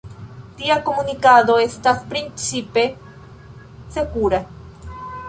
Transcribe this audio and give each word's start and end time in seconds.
Tia 0.59 0.77
komunikado 0.85 1.57
estas 1.65 2.01
principe 2.13 2.87
sekura. 3.99 4.41